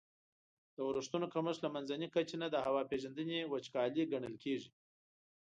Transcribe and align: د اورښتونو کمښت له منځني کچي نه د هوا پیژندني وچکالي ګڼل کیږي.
د 0.75 0.77
اورښتونو 0.87 1.25
کمښت 1.33 1.59
له 1.65 1.69
منځني 1.75 2.07
کچي 2.15 2.35
نه 2.41 2.47
د 2.51 2.55
هوا 2.65 2.81
پیژندني 2.91 3.39
وچکالي 3.51 4.03
ګڼل 4.11 4.35
کیږي. 4.43 4.69